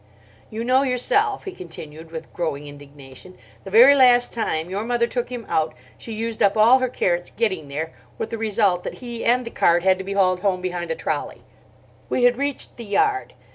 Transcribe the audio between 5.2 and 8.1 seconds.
him out she used up all her carrots getting there,